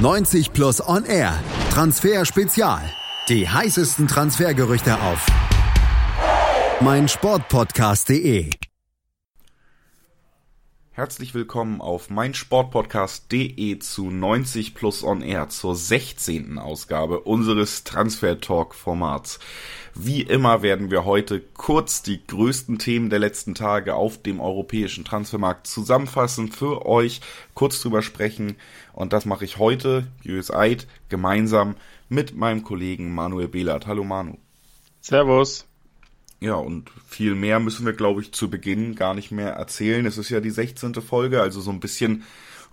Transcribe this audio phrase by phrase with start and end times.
[0.00, 1.38] 90 Plus On Air.
[1.72, 2.80] Transfer Spezial.
[3.28, 5.26] Die heißesten Transfergerüchte auf
[6.80, 8.48] mein Sportpodcast.de.
[10.92, 16.58] Herzlich willkommen auf meinsportpodcast.de zu 90 Plus On Air zur 16.
[16.58, 19.38] Ausgabe unseres Transfer Talk Formats.
[19.94, 25.04] Wie immer werden wir heute kurz die größten Themen der letzten Tage auf dem europäischen
[25.04, 27.20] Transfermarkt zusammenfassen, für euch
[27.54, 28.56] kurz drüber sprechen
[28.92, 31.76] und das mache ich heute, Jös Eid, gemeinsam
[32.08, 33.86] mit meinem Kollegen Manuel Behlert.
[33.86, 34.38] Hallo Manu.
[35.00, 35.69] Servus.
[36.40, 40.06] Ja, und viel mehr müssen wir, glaube ich, zu Beginn gar nicht mehr erzählen.
[40.06, 40.94] Es ist ja die 16.
[40.94, 42.24] Folge, also so ein bisschen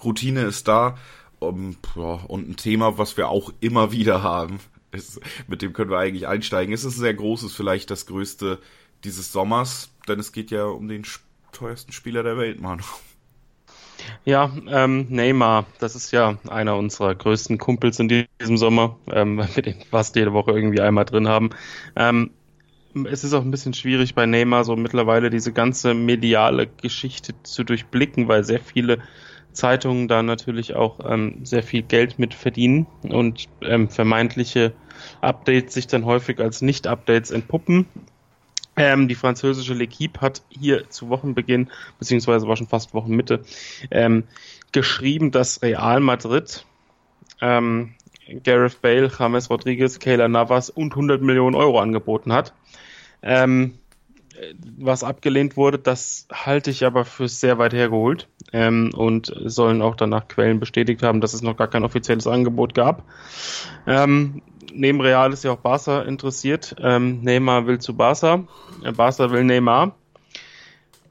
[0.04, 0.98] Routine ist da.
[1.42, 4.60] Ja, und ein Thema, was wir auch immer wieder haben,
[4.92, 6.74] ist, mit dem können wir eigentlich einsteigen.
[6.74, 8.60] Es ist ein sehr großes, vielleicht das größte
[9.04, 11.04] dieses Sommers, denn es geht ja um den
[11.52, 12.84] teuersten Spieler der Welt, Manu.
[14.26, 19.64] Ja, ähm, Neymar, das ist ja einer unserer größten Kumpels in diesem Sommer, ähm, wir
[19.64, 21.50] den fast jede Woche irgendwie einmal drin haben.
[21.96, 22.32] Ähm,
[23.06, 27.64] es ist auch ein bisschen schwierig bei Neymar so mittlerweile diese ganze mediale Geschichte zu
[27.64, 29.00] durchblicken, weil sehr viele
[29.54, 34.74] Zeitungen da natürlich auch ähm, sehr viel Geld mit verdienen und ähm, vermeintliche
[35.22, 37.88] Updates sich dann häufig als Nicht-Updates entpuppen.
[38.76, 43.44] Ähm, die französische L'Equipe hat hier zu Wochenbeginn, beziehungsweise war schon fast Wochenmitte,
[43.90, 44.26] ähm,
[44.72, 46.64] geschrieben, dass Real Madrid
[47.42, 47.96] ähm,
[48.44, 52.54] Gareth Bale, James Rodriguez, Kayla Navas und 100 Millionen Euro angeboten hat.
[53.22, 53.74] Ähm,
[54.78, 59.96] was abgelehnt wurde, das halte ich aber für sehr weit hergeholt ähm, und sollen auch
[59.96, 63.04] danach Quellen bestätigt haben, dass es noch gar kein offizielles Angebot gab.
[63.86, 64.42] Ähm,
[64.74, 66.76] neben Real ist ja auch Barca interessiert.
[66.80, 68.44] Ähm, Neymar will zu Barca,
[68.84, 69.96] äh, Barca will Neymar,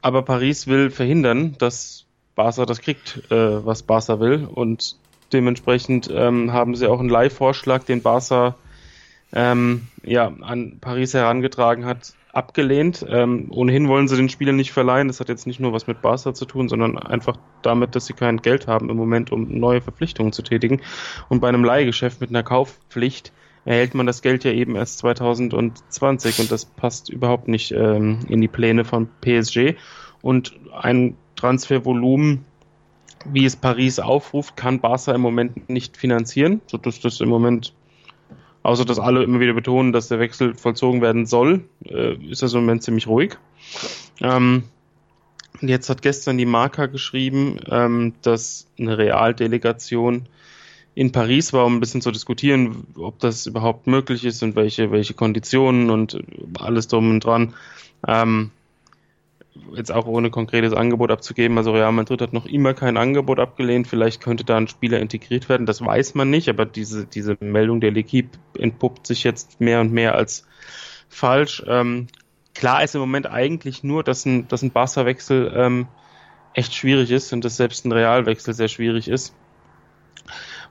[0.01, 4.95] aber Paris will verhindern, dass Barca das kriegt, äh, was Barca will und
[5.33, 8.55] dementsprechend ähm, haben sie auch einen Leihvorschlag, den Barca
[9.33, 13.05] ähm, ja, an Paris herangetragen hat, abgelehnt.
[13.09, 15.07] Ähm, ohnehin wollen sie den Spieler nicht verleihen.
[15.07, 18.13] Das hat jetzt nicht nur was mit Barca zu tun, sondern einfach damit, dass sie
[18.13, 20.81] kein Geld haben im Moment, um neue Verpflichtungen zu tätigen.
[21.29, 23.33] Und bei einem Leihgeschäft mit einer Kaufpflicht
[23.65, 28.39] erhält man das Geld ja eben erst 2020 und das passt überhaupt nicht ähm, in
[28.39, 29.75] die Pläne von PSG.
[30.21, 32.45] Und ein Transfervolumen,
[33.25, 37.73] wie es Paris aufruft, kann Barca im Moment nicht finanzieren, sodass das im Moment
[38.67, 42.53] außer dass alle immer wieder betonen, dass der Wechsel vollzogen werden soll, äh, ist das
[42.53, 43.37] im Moment ziemlich ruhig.
[44.21, 44.63] Ähm,
[45.61, 50.27] jetzt hat gestern die Marca geschrieben, ähm, dass eine Realdelegation
[50.95, 54.91] in Paris war, um ein bisschen zu diskutieren, ob das überhaupt möglich ist und welche,
[54.91, 56.21] welche Konditionen und
[56.59, 57.53] alles drum und dran.
[58.05, 58.51] Ähm,
[59.75, 61.57] jetzt auch ohne konkretes Angebot abzugeben.
[61.57, 63.87] Also Real Madrid hat noch immer kein Angebot abgelehnt.
[63.87, 65.65] Vielleicht könnte da ein Spieler integriert werden.
[65.65, 69.91] Das weiß man nicht, aber diese, diese Meldung der L'Equipe entpuppt sich jetzt mehr und
[69.91, 70.45] mehr als
[71.09, 71.63] falsch.
[71.67, 72.07] Ähm,
[72.53, 75.87] klar ist im Moment eigentlich nur, dass ein, dass ein Barca-Wechsel ähm,
[76.53, 79.33] echt schwierig ist und dass selbst ein Realwechsel sehr schwierig ist.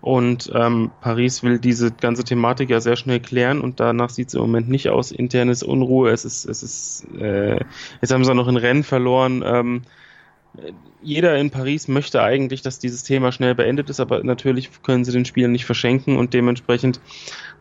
[0.06, 4.34] Und ähm, Paris will diese ganze Thematik ja sehr schnell klären und danach sieht es
[4.34, 5.10] im Moment nicht aus.
[5.10, 7.58] Internes Unruhe, es ist, es ist, äh,
[8.00, 9.42] jetzt haben sie auch noch ein Rennen verloren.
[9.44, 9.82] Ähm,
[11.02, 15.10] jeder in Paris möchte eigentlich, dass dieses Thema schnell beendet ist, aber natürlich können sie
[15.10, 17.00] den Spielern nicht verschenken und dementsprechend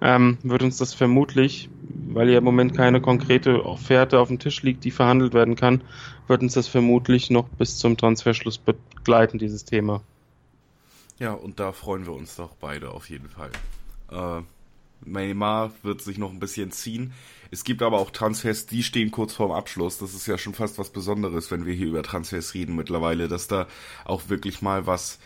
[0.04, 1.72] ähm, wird uns das vermutlich,
[2.10, 5.82] weil ja im Moment keine konkrete Offerte auf dem Tisch liegt, die verhandelt werden kann,
[6.28, 10.04] wird uns das vermutlich noch bis zum Transferschluss begleiten, dieses Thema.
[11.20, 13.52] Ja, und da freuen wir uns doch beide auf jeden Fall.
[14.12, 14.42] Äh,
[15.06, 17.14] Neymar wird sich noch ein bisschen ziehen.
[17.52, 19.98] Es gibt aber auch Transfers, die stehen kurz vorm Abschluss.
[19.98, 23.48] Das ist ja schon fast was Besonderes, wenn wir hier über Transfers reden mittlerweile, dass
[23.48, 23.68] da
[24.04, 25.20] auch wirklich mal was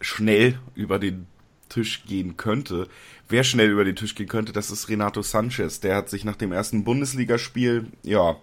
[0.00, 1.26] schnell über den
[1.68, 2.88] Tisch gehen könnte.
[3.28, 5.80] Wer schnell über den Tisch gehen könnte, das ist Renato Sanchez.
[5.80, 8.36] Der hat sich nach dem ersten Bundesligaspiel, ja,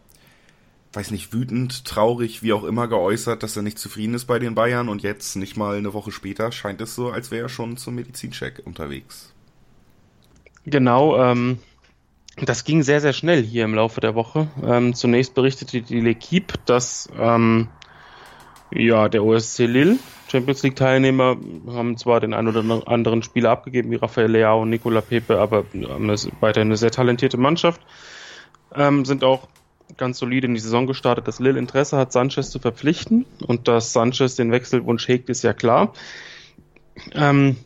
[0.96, 4.56] weiß nicht, wütend, traurig, wie auch immer geäußert, dass er nicht zufrieden ist bei den
[4.56, 7.78] Bayern und jetzt, nicht mal eine Woche später, scheint es so, als wäre er schon
[7.78, 9.34] zum Medizincheck unterwegs.
[10.66, 11.60] Genau, ähm,
[12.38, 14.48] das ging sehr, sehr schnell hier im Laufe der Woche.
[14.64, 17.70] Ähm, zunächst berichtete die L'Equipe, dass ähm,
[18.72, 19.98] ja, der OSC Lille,
[20.28, 21.38] Champions League Teilnehmer,
[21.68, 25.66] haben zwar den einen oder anderen Spieler abgegeben, wie Rafael Leao und Nicola Pepe, aber
[25.88, 27.82] haben eine, weiterhin eine sehr talentierte Mannschaft.
[28.74, 29.48] Ähm, sind auch
[29.98, 33.94] ganz solide in die Saison gestartet, dass Lille Interesse hat, Sanchez zu verpflichten und dass
[33.94, 35.94] Sanchez den Wechselwunsch hegt, ist ja klar.
[37.14, 37.58] Ähm,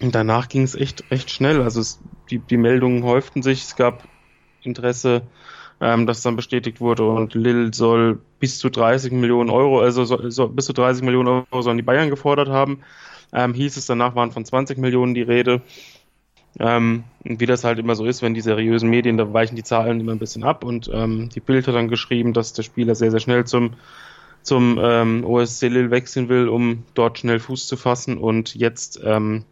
[0.00, 1.62] danach ging es echt recht schnell.
[1.62, 2.00] Also es,
[2.30, 3.62] die, die Meldungen häuften sich.
[3.62, 4.04] Es gab
[4.62, 5.22] Interesse,
[5.80, 10.30] ähm, das dann bestätigt wurde und Lille soll bis zu 30 Millionen Euro, also so,
[10.30, 12.82] so, bis zu 30 Millionen Euro sollen die Bayern gefordert haben.
[13.32, 15.62] Ähm, hieß es danach, waren von 20 Millionen die Rede.
[16.58, 20.00] Ähm, wie das halt immer so ist, wenn die seriösen Medien, da weichen die Zahlen
[20.00, 23.10] immer ein bisschen ab und ähm, die Bild hat dann geschrieben, dass der Spieler sehr,
[23.10, 23.74] sehr schnell zum,
[24.42, 29.44] zum ähm, OSC Lille wechseln will, um dort schnell Fuß zu fassen und jetzt ähm,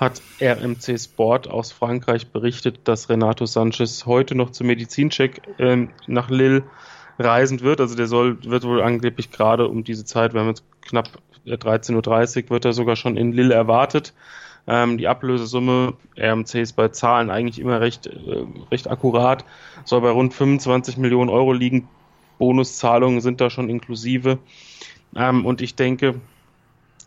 [0.00, 6.30] hat RMC Sport aus Frankreich berichtet, dass Renato Sanchez heute noch zum Medizincheck ähm, nach
[6.30, 6.62] Lille
[7.18, 7.82] reisend wird.
[7.82, 11.10] Also der soll, wird wohl angeblich gerade um diese Zeit, wir haben jetzt knapp
[11.46, 14.14] 13.30 Uhr, wird er sogar schon in Lille erwartet.
[14.72, 19.44] Ähm, die Ablösesumme, RMC ist bei Zahlen eigentlich immer recht, äh, recht akkurat,
[19.84, 21.88] soll bei rund 25 Millionen Euro liegen.
[22.38, 24.38] Bonuszahlungen sind da schon inklusive.
[25.16, 26.20] Ähm, und ich denke,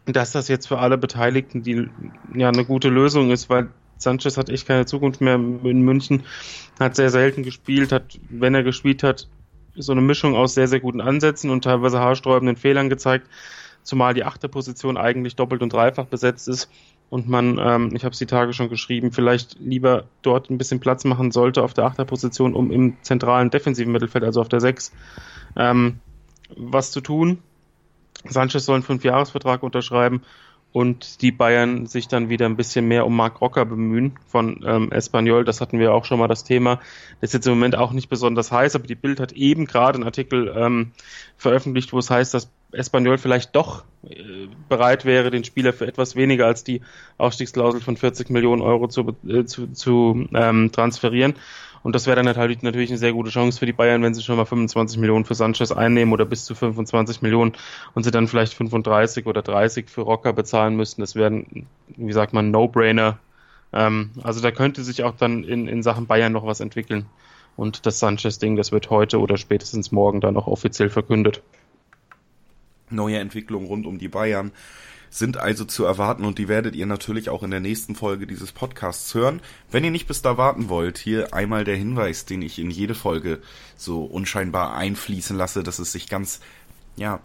[0.06, 1.88] dass das jetzt für alle Beteiligten die
[2.36, 6.24] ja eine gute Lösung ist, weil Sanchez hat echt keine Zukunft mehr in München,
[6.81, 9.30] hat sehr selten gespielt, hat, wenn er gespielt hat,
[9.74, 13.30] so eine Mischung aus sehr, sehr guten Ansätzen und teilweise haarsträubenden Fehlern gezeigt,
[13.83, 16.69] zumal die achte Position eigentlich doppelt und dreifach besetzt ist
[17.13, 20.80] und man, ähm, ich habe es die Tage schon geschrieben, vielleicht lieber dort ein bisschen
[20.80, 24.92] Platz machen sollte auf der Achterposition, um im zentralen defensiven Mittelfeld, also auf der Sechs,
[25.56, 26.00] ähm,
[26.57, 27.38] was zu tun.
[28.27, 30.24] Sanchez soll einen Fünfjahresvertrag unterschreiben
[30.71, 34.92] und die Bayern sich dann wieder ein bisschen mehr um Marc Rocker bemühen von ähm,
[34.92, 35.45] Espanyol.
[35.45, 36.77] Das hatten wir auch schon mal das Thema.
[37.21, 39.98] Das ist jetzt im Moment auch nicht besonders heiß, aber die Bild hat eben gerade
[39.98, 40.94] einen Artikel ähm,
[41.38, 46.16] veröffentlicht, wo es heißt, dass Espanyol vielleicht doch äh, bereit wäre, den Spieler für etwas
[46.16, 46.81] weniger als die
[47.18, 51.36] Ausstiegsklausel von 40 Millionen Euro zu, äh, zu, zu ähm, transferieren.
[51.84, 54.24] Und das wäre dann natürlich, natürlich eine sehr gute Chance für die Bayern, wenn sie
[54.24, 57.54] schon mal 25 Millionen für Sanchez einnehmen oder bis zu 25 Millionen
[57.94, 61.02] und sie dann vielleicht 35 oder 30 für Rocker bezahlen müssten.
[61.02, 61.44] Das wäre,
[61.88, 63.20] wie sagt man, No-Brainer.
[63.74, 67.06] Ähm, also da könnte sich auch dann in, in Sachen Bayern noch was entwickeln.
[67.58, 71.42] Und das Sanchez-Ding, das wird heute oder spätestens morgen dann auch offiziell verkündet.
[72.94, 74.51] Neue Entwicklungen rund um die Bayern
[75.13, 78.51] sind also zu erwarten und die werdet ihr natürlich auch in der nächsten Folge dieses
[78.51, 79.42] Podcasts hören.
[79.69, 82.95] Wenn ihr nicht bis da warten wollt, hier einmal der Hinweis, den ich in jede
[82.95, 83.40] Folge
[83.78, 86.40] so unscheinbar einfließen lasse, dass es sich ganz,
[86.95, 87.19] ja,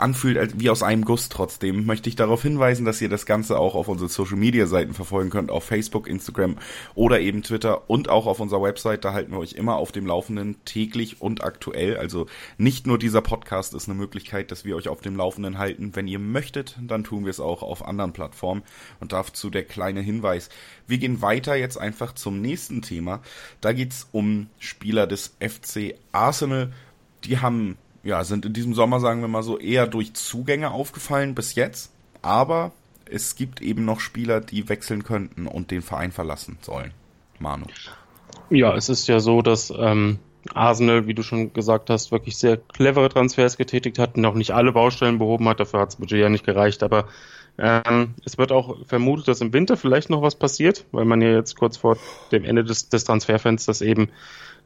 [0.00, 3.74] anfühlt wie aus einem Guss trotzdem, möchte ich darauf hinweisen, dass ihr das Ganze auch
[3.74, 6.56] auf unseren Social Media Seiten verfolgen könnt, auf Facebook, Instagram
[6.94, 9.04] oder eben Twitter und auch auf unserer Website.
[9.04, 11.96] Da halten wir euch immer auf dem Laufenden, täglich und aktuell.
[11.96, 12.26] Also
[12.58, 15.94] nicht nur dieser Podcast ist eine Möglichkeit, dass wir euch auf dem Laufenden halten.
[15.94, 18.62] Wenn ihr möchtet, dann tun wir es auch auf anderen Plattformen.
[19.00, 20.48] Und dazu der kleine Hinweis.
[20.86, 23.20] Wir gehen weiter jetzt einfach zum nächsten Thema.
[23.60, 26.72] Da geht's um Spieler des FC Arsenal.
[27.24, 31.34] Die haben ja, sind in diesem Sommer, sagen wir mal so, eher durch Zugänge aufgefallen
[31.34, 31.92] bis jetzt.
[32.22, 32.72] Aber
[33.04, 36.92] es gibt eben noch Spieler, die wechseln könnten und den Verein verlassen sollen.
[37.38, 37.66] Manu.
[38.50, 40.18] Ja, es ist ja so, dass ähm,
[40.54, 44.52] Arsenal, wie du schon gesagt hast, wirklich sehr clevere Transfers getätigt hat und auch nicht
[44.52, 45.60] alle Baustellen behoben hat.
[45.60, 46.82] Dafür hat das Budget ja nicht gereicht.
[46.82, 47.06] Aber
[47.58, 51.30] ähm, es wird auch vermutet, dass im Winter vielleicht noch was passiert, weil man ja
[51.30, 51.98] jetzt kurz vor
[52.32, 54.08] dem Ende des, des Transferfensters eben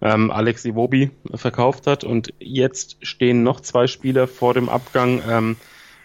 [0.01, 2.05] ähm, Alex Iwobi verkauft hat.
[2.05, 5.23] Und jetzt stehen noch zwei Spieler vor dem Abgang.
[5.29, 5.57] Ähm,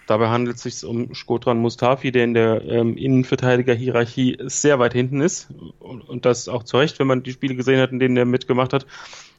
[0.09, 5.21] dabei handelt es sich um Skotran Mustafi, der in der ähm, Innenverteidiger-Hierarchie sehr weit hinten
[5.21, 5.49] ist.
[5.79, 8.25] Und, und, das auch zu Recht, wenn man die Spiele gesehen hat, in denen er
[8.25, 8.85] mitgemacht hat.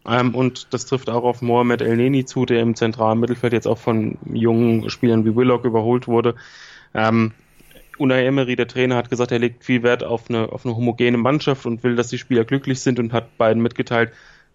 [0.06, 3.66] Ähm, und das trifft auch auf Mohamed El Neni zu, der im zentralen Mittelfeld jetzt
[3.66, 6.36] auch von jungen Spielern wie Willock überholt wurde.
[6.94, 7.32] Ähm,
[7.98, 11.18] Unai Emery, der Trainer, hat gesagt, er legt viel Wert auf eine, auf eine homogene
[11.18, 14.12] Mannschaft und will, dass die Spieler glücklich sind und hat beiden mitgeteilt,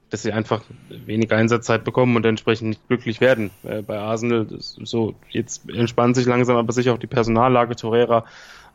[0.10, 3.52] dass sie einfach weniger Einsatzzeit bekommen und entsprechend nicht glücklich werden.
[3.64, 7.76] Äh, bei Arsenal so jetzt entspannt sich langsam aber sicher auch die Personallage.
[7.76, 8.26] Torreira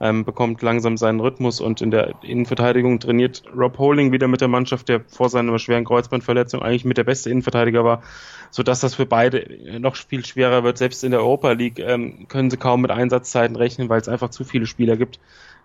[0.00, 4.48] ähm, bekommt langsam seinen Rhythmus und in der Innenverteidigung trainiert Rob Holding wieder mit der
[4.48, 8.02] Mannschaft, der vor seiner schweren Kreuzbandverletzung eigentlich mit der beste Innenverteidiger war,
[8.50, 10.78] so dass das für beide noch viel schwerer wird.
[10.78, 14.30] Selbst in der Europa League ähm, können sie kaum mit Einsatzzeiten rechnen, weil es einfach
[14.30, 15.20] zu viele Spieler gibt,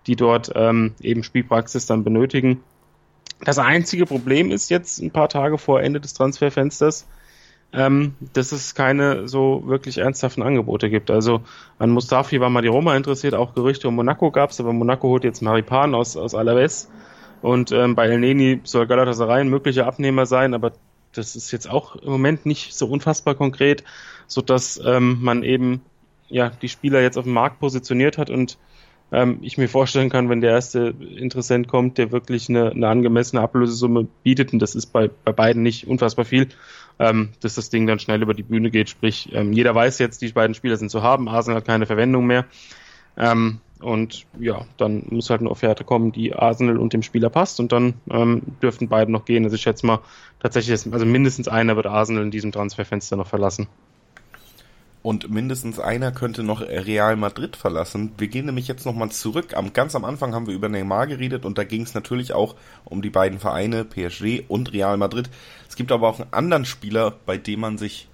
[0.05, 2.61] die dort ähm, eben Spielpraxis dann benötigen.
[3.43, 7.05] Das einzige Problem ist jetzt ein paar Tage vor Ende des Transferfensters,
[7.73, 11.11] ähm, dass es keine so wirklich ernsthaften Angebote gibt.
[11.11, 11.41] Also
[11.77, 15.09] an Mustafi war mal die Roma interessiert, auch Gerüchte um Monaco gab es, aber Monaco
[15.09, 16.89] holt jetzt Maripan aus, aus Alaves
[17.41, 20.71] und ähm, bei El Neni soll Galatasaray ein möglicher Abnehmer sein, aber
[21.13, 23.83] das ist jetzt auch im Moment nicht so unfassbar konkret,
[24.27, 25.81] so dass ähm, man eben
[26.29, 28.57] ja die Spieler jetzt auf dem Markt positioniert hat und
[29.11, 33.41] ähm, ich mir vorstellen kann, wenn der erste Interessent kommt, der wirklich eine, eine angemessene
[33.41, 36.49] Ablösesumme bietet, und das ist bei, bei beiden nicht unfassbar viel,
[36.99, 38.89] ähm, dass das Ding dann schnell über die Bühne geht.
[38.89, 42.25] Sprich, ähm, jeder weiß jetzt, die beiden Spieler sind zu haben, Arsenal hat keine Verwendung
[42.25, 42.45] mehr.
[43.17, 47.59] Ähm, und ja, dann muss halt eine Offerte kommen, die Arsenal und dem Spieler passt
[47.59, 49.43] und dann ähm, dürften beide noch gehen.
[49.43, 49.99] Also ich schätze mal,
[50.39, 53.67] tatsächlich, also mindestens einer wird Arsenal in diesem Transferfenster noch verlassen.
[55.05, 58.13] Und mindestens einer könnte noch Real Madrid verlassen.
[58.17, 59.55] Wir gehen nämlich jetzt nochmal zurück.
[59.55, 62.55] Am, ganz am Anfang haben wir über Neymar geredet und da ging es natürlich auch
[62.85, 65.29] um die beiden Vereine, PSG und Real Madrid.
[65.69, 68.07] Es gibt aber auch einen anderen Spieler, bei dem man sich,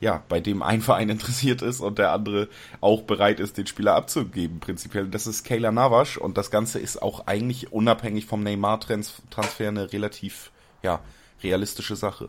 [0.00, 2.48] ja, bei dem ein Verein interessiert ist und der andere
[2.82, 5.08] auch bereit ist, den Spieler abzugeben, prinzipiell.
[5.08, 10.52] Das ist Kayla Navas und das Ganze ist auch eigentlich unabhängig vom Neymar-Transfer eine relativ,
[10.82, 11.00] ja,
[11.42, 12.28] realistische Sache.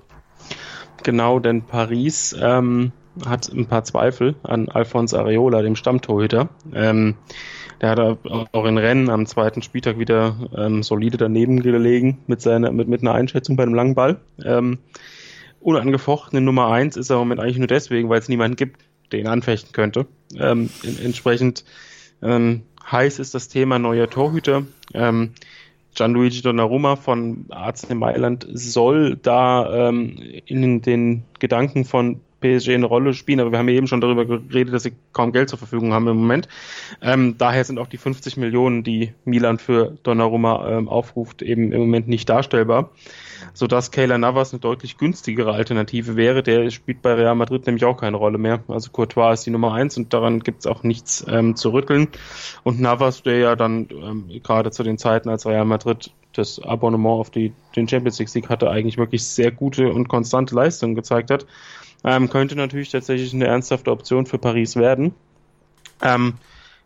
[1.03, 2.93] Genau, denn Paris ähm,
[3.25, 6.49] hat ein paar Zweifel an Alphonse Areola, dem Stammtorhüter.
[6.73, 7.15] Ähm,
[7.81, 12.71] der hat auch in Rennen am zweiten Spieltag wieder ähm, solide daneben gelegen mit seiner
[12.71, 14.19] mit, mit einer Einschätzung bei einem langen Ball.
[14.43, 14.79] Ähm,
[15.59, 19.19] unangefochtene Nummer eins ist er im Moment eigentlich nur deswegen, weil es niemanden gibt, der
[19.19, 20.05] ihn anfechten könnte.
[20.37, 21.65] Ähm, in, entsprechend
[22.21, 24.63] ähm, heiß ist das Thema neuer Torhüter.
[24.93, 25.33] Ähm,
[25.95, 33.13] Gianluigi Donnarumma von AC Mailand soll da ähm, in den Gedanken von PSG eine Rolle
[33.13, 36.07] spielen, aber wir haben eben schon darüber geredet, dass sie kaum Geld zur Verfügung haben
[36.07, 36.47] im Moment.
[37.01, 41.79] Ähm, daher sind auch die 50 Millionen, die Milan für Donnarumma ähm, aufruft, eben im
[41.79, 42.89] Moment nicht darstellbar,
[43.53, 46.43] sodass Kayla Navas eine deutlich günstigere Alternative wäre.
[46.43, 48.63] Der spielt bei Real Madrid nämlich auch keine Rolle mehr.
[48.67, 52.09] Also Courtois ist die Nummer eins und daran gibt es auch nichts ähm, zu rütteln.
[52.63, 57.19] Und Navas, der ja dann ähm, gerade zu den Zeiten, als Real Madrid das Abonnement
[57.19, 61.31] auf die, den Champions League Sieg hatte, eigentlich wirklich sehr gute und konstante Leistungen gezeigt
[61.31, 61.45] hat,
[62.03, 65.13] ähm, könnte natürlich tatsächlich eine ernsthafte Option für Paris werden.
[66.01, 66.35] Ähm,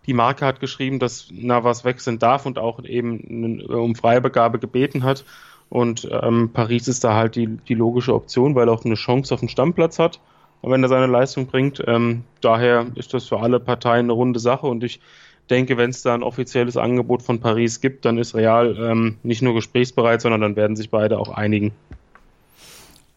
[0.06, 5.26] die Marke hat geschrieben, dass Navas wechseln darf und auch eben um Freibegabe gebeten hat.
[5.70, 9.34] Und ähm, Paris ist da halt die, die logische Option, weil er auch eine Chance
[9.34, 10.22] auf den Stammplatz hat,
[10.62, 11.84] wenn er seine Leistung bringt.
[11.86, 15.02] Ähm, daher ist das für alle Parteien eine runde Sache und ich
[15.50, 19.42] denke, wenn es da ein offizielles Angebot von Paris gibt, dann ist Real ähm, nicht
[19.42, 21.74] nur gesprächsbereit, sondern dann werden sich beide auch einigen.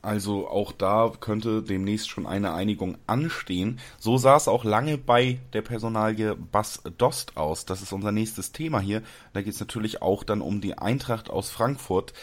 [0.03, 3.79] Also auch da könnte demnächst schon eine Einigung anstehen.
[3.99, 7.67] So sah es auch lange bei der Personalie Bas Dost aus.
[7.67, 9.03] Das ist unser nächstes Thema hier.
[9.35, 12.15] Da geht es natürlich auch dann um die Eintracht aus Frankfurt.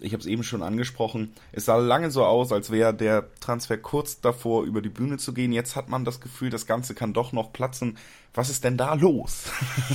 [0.00, 1.32] Ich habe es eben schon angesprochen.
[1.50, 5.32] Es sah lange so aus, als wäre der Transfer kurz davor, über die Bühne zu
[5.32, 5.52] gehen.
[5.52, 7.98] Jetzt hat man das Gefühl, das Ganze kann doch noch platzen.
[8.34, 9.44] Was ist denn da los?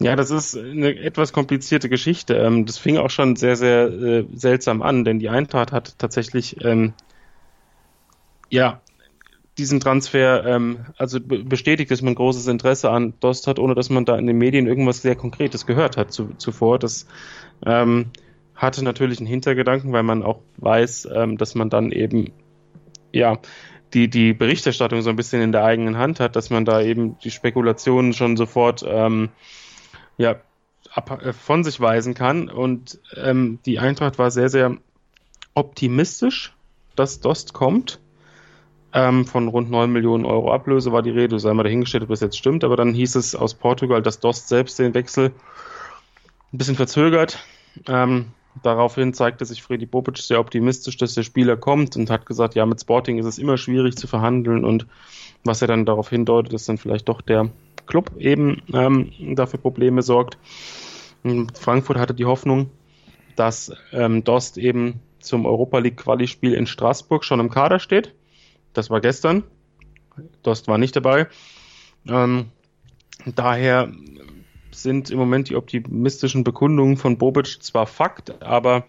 [0.00, 2.34] Ja, das ist eine etwas komplizierte Geschichte.
[2.34, 6.64] Ähm, das fing auch schon sehr, sehr äh, seltsam an, denn die Eintracht hat tatsächlich
[6.64, 6.94] ähm,
[8.50, 8.80] ja
[9.56, 14.04] diesen Transfer ähm, also bestätigt, dass man großes Interesse an Dost hat, ohne dass man
[14.04, 16.80] da in den Medien irgendwas sehr Konkretes gehört hat zu, zuvor.
[16.80, 17.06] Das
[17.64, 18.10] ähm,
[18.56, 22.32] hatte natürlich einen Hintergedanken, weil man auch weiß, ähm, dass man dann eben
[23.12, 23.38] ja
[23.92, 27.16] die, die Berichterstattung so ein bisschen in der eigenen Hand hat, dass man da eben
[27.20, 29.28] die Spekulationen schon sofort ähm,
[30.16, 30.36] ja,
[30.92, 32.48] ab, äh, von sich weisen kann.
[32.48, 34.76] Und ähm, die Eintracht war sehr, sehr
[35.54, 36.52] optimistisch,
[36.96, 38.00] dass Dost kommt.
[38.92, 42.20] Ähm, von rund 9 Millionen Euro Ablöse war die Rede, sei mal dahingestellt, ob das
[42.20, 45.32] jetzt stimmt, aber dann hieß es aus Portugal, dass Dost selbst den Wechsel
[46.52, 47.40] ein bisschen verzögert.
[47.88, 48.26] Ähm,
[48.62, 52.66] daraufhin zeigte sich Freddy Bobic sehr optimistisch, dass der Spieler kommt und hat gesagt, ja,
[52.66, 54.86] mit Sporting ist es immer schwierig zu verhandeln und
[55.44, 57.50] was er dann darauf hindeutet, ist dann vielleicht doch der
[57.86, 60.38] Club eben ähm, dafür Probleme sorgt.
[61.54, 62.70] Frankfurt hatte die Hoffnung,
[63.36, 68.14] dass ähm, Dost eben zum Europa League Quali-Spiel in Straßburg schon im Kader steht.
[68.72, 69.42] Das war gestern.
[70.42, 71.28] Dost war nicht dabei.
[72.06, 72.46] Ähm,
[73.26, 73.90] daher
[74.74, 78.84] sind im Moment die optimistischen Bekundungen von Bobic zwar Fakt, aber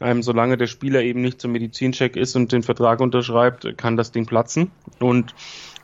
[0.00, 4.12] ähm, solange der Spieler eben nicht zum Medizincheck ist und den Vertrag unterschreibt, kann das
[4.12, 4.70] Ding platzen.
[5.00, 5.34] Und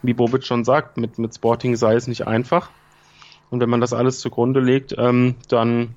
[0.02, 2.70] wie Bobic schon sagt, mit, mit Sporting sei es nicht einfach.
[3.50, 5.94] Und wenn man das alles zugrunde legt, ähm, dann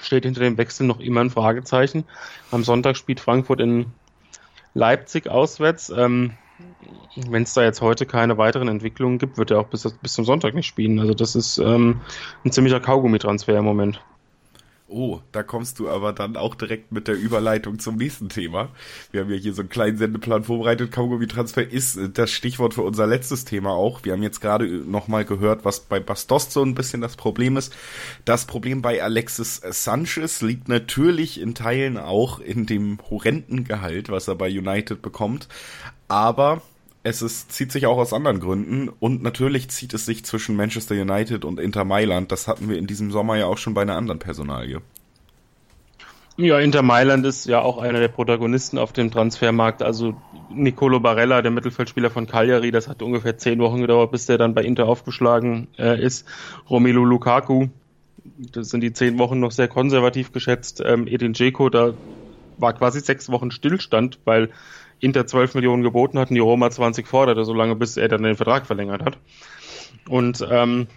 [0.00, 2.04] steht hinter dem Wechsel noch immer ein Fragezeichen.
[2.50, 3.86] Am Sonntag spielt Frankfurt in
[4.74, 5.90] Leipzig auswärts.
[5.90, 6.32] Ähm,
[7.16, 10.24] wenn es da jetzt heute keine weiteren Entwicklungen gibt, wird er auch bis, bis zum
[10.24, 11.00] Sonntag nicht spielen.
[11.00, 12.00] Also das ist ähm,
[12.44, 14.00] ein ziemlicher Kaugummi-Transfer im Moment.
[14.90, 18.70] Oh, da kommst du aber dann auch direkt mit der Überleitung zum nächsten Thema.
[19.12, 20.92] Wir haben ja hier so einen kleinen Sendeplan vorbereitet.
[20.92, 24.04] Kaugummi-Transfer ist äh, das Stichwort für unser letztes Thema auch.
[24.04, 27.76] Wir haben jetzt gerade nochmal gehört, was bei Bastos so ein bisschen das Problem ist.
[28.24, 34.26] Das Problem bei Alexis Sanchez liegt natürlich in Teilen auch in dem horrenden Gehalt, was
[34.26, 35.48] er bei United bekommt.
[36.08, 36.62] Aber
[37.08, 40.94] es ist, zieht sich auch aus anderen Gründen und natürlich zieht es sich zwischen Manchester
[40.94, 42.30] United und Inter Mailand.
[42.30, 44.80] Das hatten wir in diesem Sommer ja auch schon bei einer anderen Personalie.
[46.36, 49.82] Ja, Inter Mailand ist ja auch einer der Protagonisten auf dem Transfermarkt.
[49.82, 50.14] Also
[50.50, 54.54] Nicolo Barella, der Mittelfeldspieler von Cagliari, das hat ungefähr zehn Wochen gedauert, bis der dann
[54.54, 56.28] bei Inter aufgeschlagen äh, ist.
[56.70, 57.66] Romelu Lukaku,
[58.52, 60.80] das sind die zehn Wochen noch sehr konservativ geschätzt.
[60.84, 61.94] Ähm, Edin Dzeko, da
[62.56, 64.50] war quasi sechs Wochen Stillstand, weil
[65.00, 68.36] Inter 12 Millionen geboten hat und die Roma 20 forderte, solange bis er dann den
[68.36, 69.18] Vertrag verlängert hat.
[70.08, 70.88] Und ähm,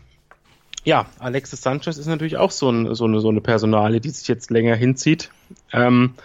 [0.84, 4.28] ja, Alexis Sanchez ist natürlich auch so, ein, so, eine, so eine Personale, die sich
[4.28, 5.30] jetzt länger hinzieht.
[5.72, 6.16] Ähm,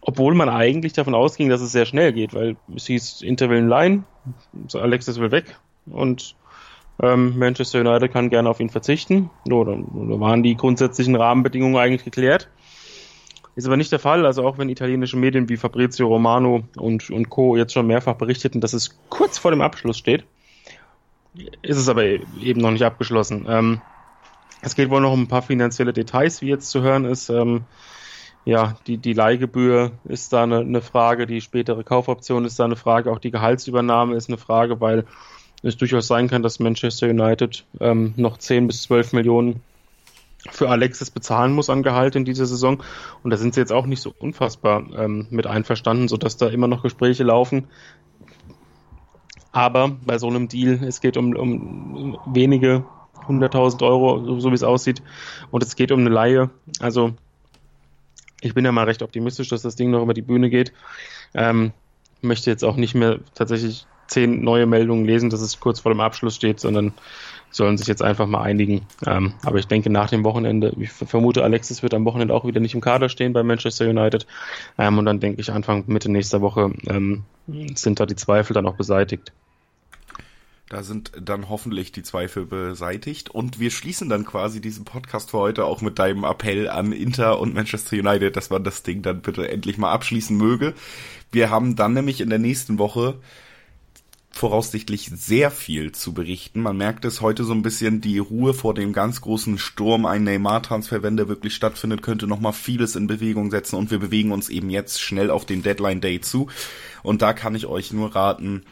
[0.00, 3.66] obwohl man eigentlich davon ausging, dass es sehr schnell geht, weil es hieß, Inter will
[3.66, 4.04] Line,
[4.72, 5.56] Alexis will weg
[5.86, 6.36] und
[7.02, 9.30] ähm, Manchester United kann gerne auf ihn verzichten.
[9.46, 12.48] Oder, oder waren die grundsätzlichen Rahmenbedingungen eigentlich geklärt.
[13.58, 14.24] Ist aber nicht der Fall.
[14.24, 17.56] Also auch wenn italienische Medien wie Fabrizio Romano und, und Co.
[17.56, 20.22] jetzt schon mehrfach berichteten, dass es kurz vor dem Abschluss steht,
[21.62, 23.46] ist es aber eben noch nicht abgeschlossen.
[23.48, 23.80] Ähm,
[24.60, 27.30] es geht wohl noch um ein paar finanzielle Details, wie jetzt zu hören ist.
[27.30, 27.62] Ähm,
[28.44, 32.76] ja, die, die Leihgebühr ist da eine, eine Frage, die spätere Kaufoption ist da eine
[32.76, 35.04] Frage, auch die Gehaltsübernahme ist eine Frage, weil
[35.64, 39.64] es durchaus sein kann, dass Manchester United ähm, noch 10 bis 12 Millionen
[40.50, 42.82] für Alexis bezahlen muss an Gehalt in dieser Saison.
[43.22, 46.68] Und da sind sie jetzt auch nicht so unfassbar ähm, mit einverstanden, sodass da immer
[46.68, 47.68] noch Gespräche laufen.
[49.52, 52.84] Aber bei so einem Deal, es geht um, um wenige
[53.26, 55.02] 100.000 Euro, so wie es aussieht.
[55.50, 56.50] Und es geht um eine Laie.
[56.80, 57.14] Also
[58.40, 60.72] ich bin ja mal recht optimistisch, dass das Ding noch über die Bühne geht.
[61.34, 61.72] Ähm,
[62.20, 66.00] möchte jetzt auch nicht mehr tatsächlich zehn neue Meldungen lesen, dass es kurz vor dem
[66.00, 66.92] Abschluss steht, sondern
[67.50, 68.86] sollen sich jetzt einfach mal einigen.
[69.06, 72.60] Ähm, aber ich denke, nach dem Wochenende, ich vermute, Alexis wird am Wochenende auch wieder
[72.60, 74.26] nicht im Kader stehen bei Manchester United.
[74.76, 77.24] Ähm, und dann denke ich, Anfang, Mitte nächster Woche ähm,
[77.74, 79.32] sind da die Zweifel dann auch beseitigt.
[80.68, 83.30] Da sind dann hoffentlich die Zweifel beseitigt.
[83.30, 87.40] Und wir schließen dann quasi diesen Podcast für heute auch mit deinem Appell an Inter
[87.40, 90.74] und Manchester United, dass man das Ding dann bitte endlich mal abschließen möge.
[91.32, 93.14] Wir haben dann nämlich in der nächsten Woche
[94.30, 96.60] voraussichtlich sehr viel zu berichten.
[96.60, 100.24] Man merkt es heute so ein bisschen, die Ruhe vor dem ganz großen Sturm, ein
[100.24, 104.48] Neymar-Transfer, wenn der wirklich stattfindet, könnte nochmal vieles in Bewegung setzen und wir bewegen uns
[104.48, 106.48] eben jetzt schnell auf den Deadline-Day zu.
[107.02, 108.64] Und da kann ich euch nur raten,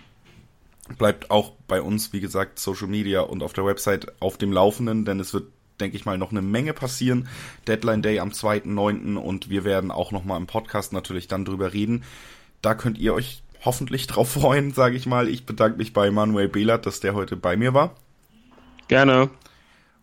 [0.99, 5.05] bleibt auch bei uns, wie gesagt, Social Media und auf der Website auf dem Laufenden,
[5.05, 5.47] denn es wird
[5.81, 7.29] denke ich mal, noch eine Menge passieren.
[7.69, 9.17] Deadline Day am 2.9.
[9.17, 12.05] und wir werden auch nochmal im Podcast natürlich dann drüber reden.
[12.63, 15.29] Da könnt ihr euch hoffentlich drauf freuen, sage ich mal.
[15.29, 17.95] Ich bedanke mich bei Manuel Behlert, dass der heute bei mir war.
[18.89, 19.29] Gerne.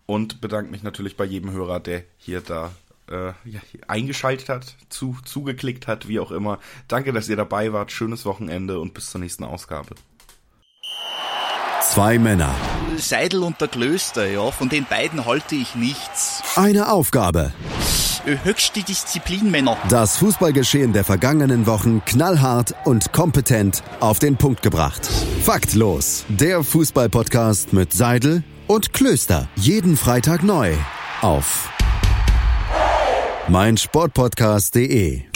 [0.06, 2.71] Und bedanke mich natürlich bei jedem Hörer, der hier da
[3.10, 6.60] äh, ja, eingeschaltet hat, zu, zugeklickt hat, wie auch immer.
[6.88, 7.91] Danke, dass ihr dabei wart.
[7.91, 9.95] Schönes Wochenende und bis zur nächsten Ausgabe.
[11.82, 12.54] Zwei Männer.
[12.97, 16.41] Seidel und der Klöster, ja, von den beiden halte ich nichts.
[16.56, 17.54] Eine Aufgabe.
[18.25, 19.53] Höchste Disziplin.
[19.89, 25.05] Das Fußballgeschehen der vergangenen Wochen knallhart und kompetent auf den Punkt gebracht.
[25.43, 26.23] Faktlos.
[26.29, 29.49] Der Fußballpodcast mit Seidel und Klöster.
[29.55, 30.73] Jeden Freitag neu.
[31.21, 31.69] Auf
[33.49, 35.32] meinsportpodcast.de